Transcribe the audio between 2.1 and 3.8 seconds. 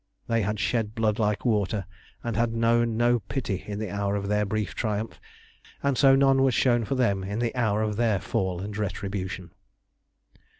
and had known no pity in